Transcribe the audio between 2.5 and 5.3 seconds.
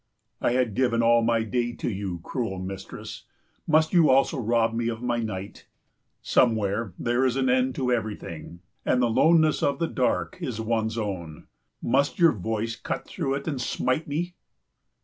mistress, must you also rob me of my